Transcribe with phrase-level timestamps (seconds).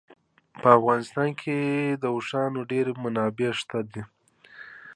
[0.61, 1.57] په افغانستان کې
[2.01, 4.01] د اوښانو ډېرې منابع شته دي.